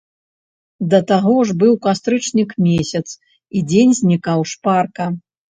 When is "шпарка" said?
4.55-5.05